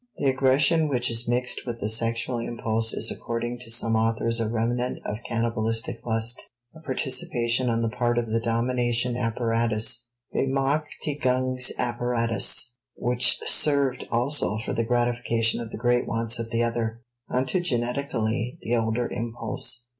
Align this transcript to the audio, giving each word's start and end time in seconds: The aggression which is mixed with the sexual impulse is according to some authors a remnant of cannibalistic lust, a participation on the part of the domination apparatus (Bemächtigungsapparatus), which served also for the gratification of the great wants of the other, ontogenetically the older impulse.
The 0.17 0.25
aggression 0.31 0.87
which 0.87 1.11
is 1.11 1.27
mixed 1.27 1.61
with 1.67 1.79
the 1.79 1.87
sexual 1.87 2.39
impulse 2.39 2.91
is 2.91 3.11
according 3.11 3.59
to 3.59 3.69
some 3.69 3.95
authors 3.95 4.39
a 4.39 4.49
remnant 4.49 4.97
of 5.05 5.19
cannibalistic 5.27 6.03
lust, 6.03 6.49
a 6.73 6.79
participation 6.79 7.69
on 7.69 7.83
the 7.83 7.89
part 7.89 8.17
of 8.17 8.25
the 8.27 8.39
domination 8.41 9.15
apparatus 9.15 10.07
(Bemächtigungsapparatus), 10.33 12.71
which 12.95 13.41
served 13.45 14.07
also 14.09 14.57
for 14.65 14.73
the 14.73 14.85
gratification 14.85 15.61
of 15.61 15.69
the 15.69 15.77
great 15.77 16.07
wants 16.07 16.39
of 16.39 16.49
the 16.49 16.63
other, 16.63 17.01
ontogenetically 17.29 18.57
the 18.61 18.75
older 18.75 19.07
impulse. 19.07 19.85